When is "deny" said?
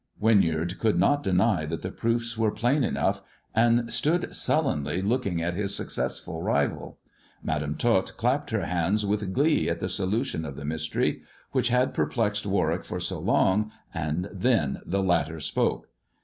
1.21-1.63